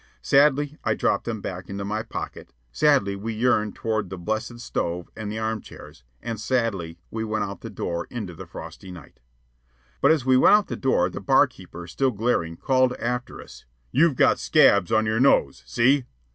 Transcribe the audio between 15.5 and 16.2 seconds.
see!"